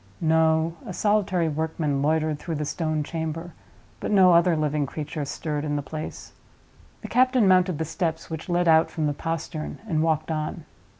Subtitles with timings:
[0.19, 3.53] No: a solitary workman loitered through the stone chamber;
[3.99, 6.31] but no other living creature stirred in the place.
[7.03, 10.65] The captain mounted the steps which led out from the postern and walked on.